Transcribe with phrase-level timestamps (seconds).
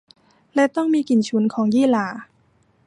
[0.55, 2.07] และต้องมีกลิ่นฉุนของยี่หร่า